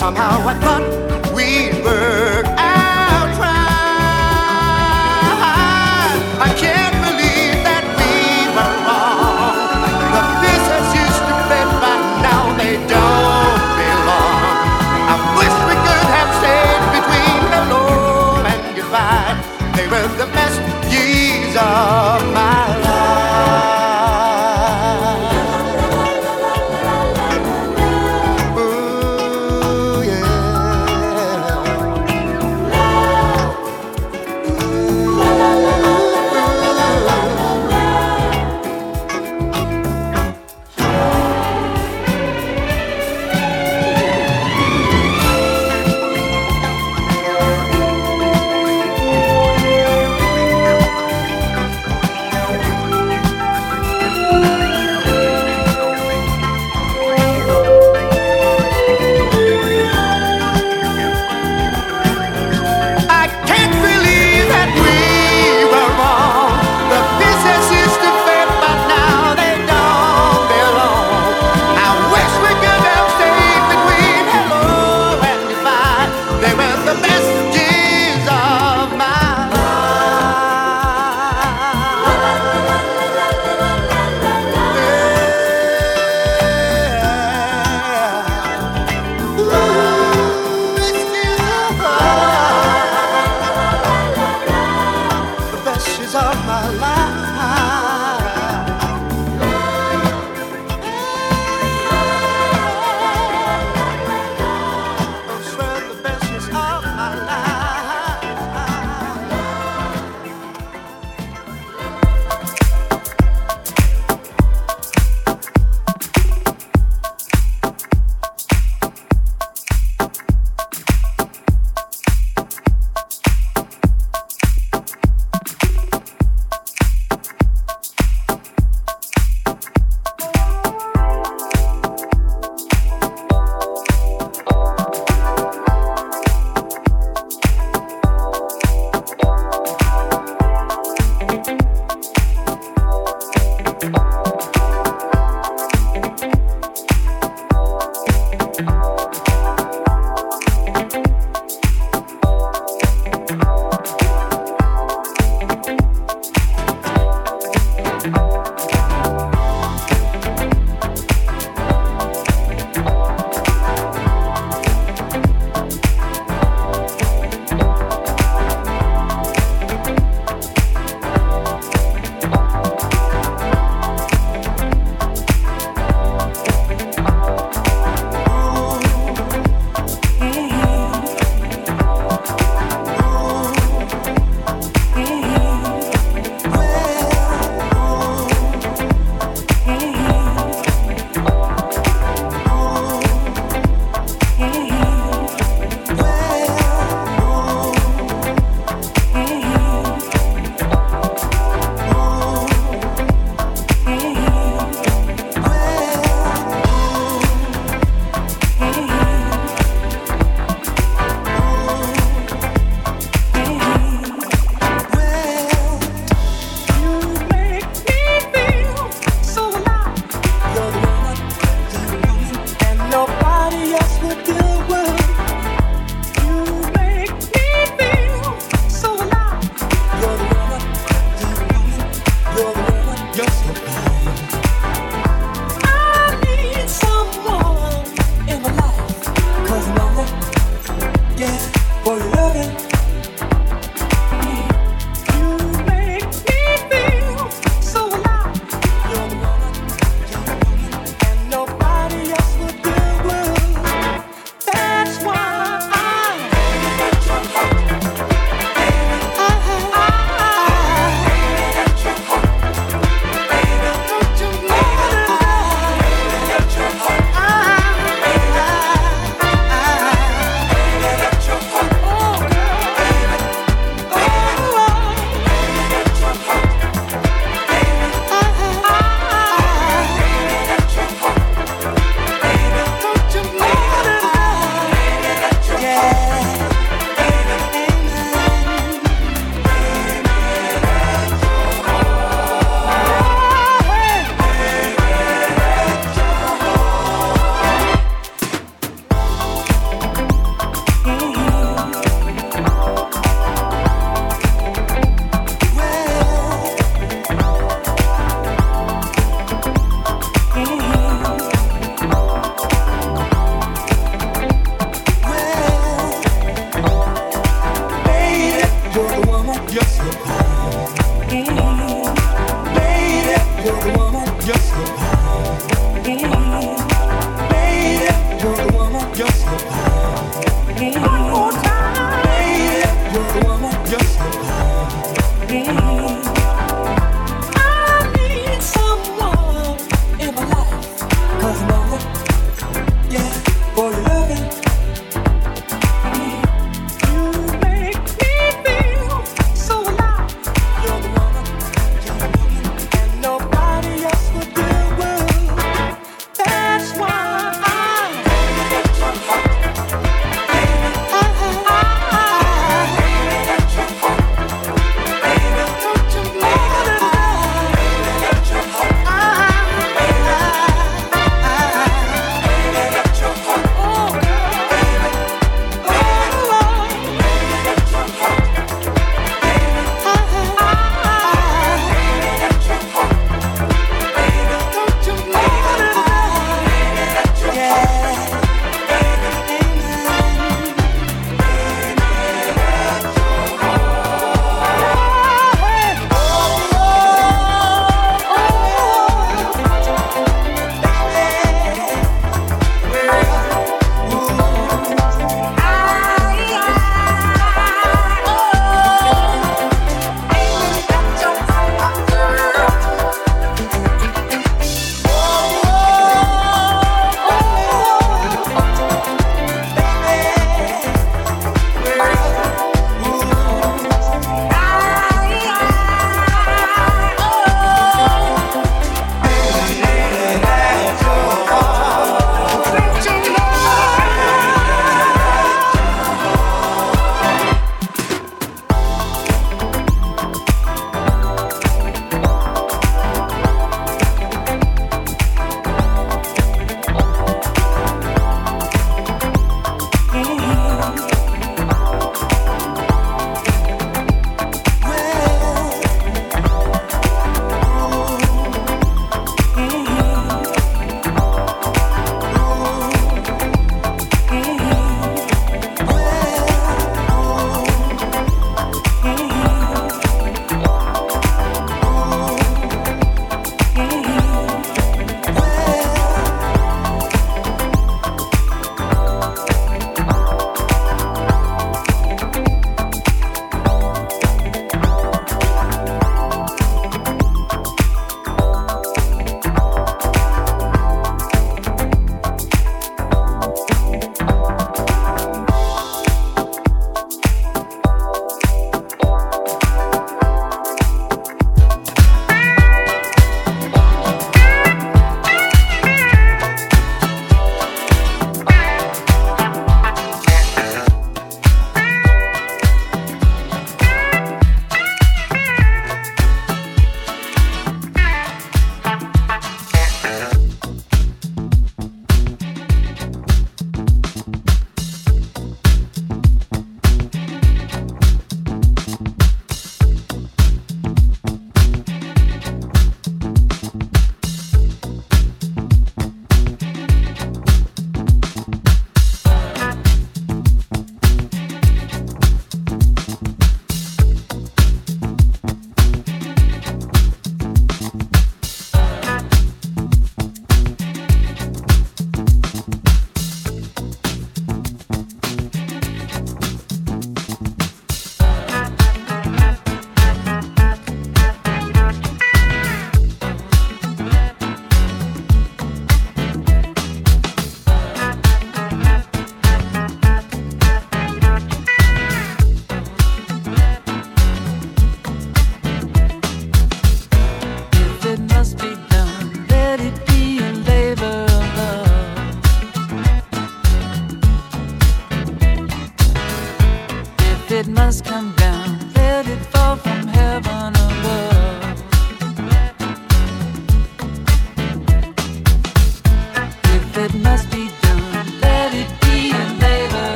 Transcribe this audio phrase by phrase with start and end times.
[0.00, 0.79] somehow I thought